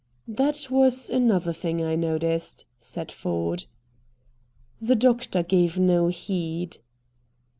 [0.27, 3.65] "That was another thing I noticed," said Ford.
[4.81, 6.79] The doctor gave no heed.